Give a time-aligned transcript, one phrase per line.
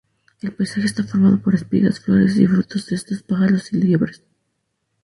[0.41, 4.23] El paisaje está formado por espigas, flores y frutos, cestas, pájaros y liebres.